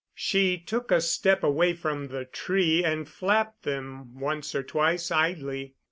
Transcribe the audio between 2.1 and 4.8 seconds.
tree and flapped them once or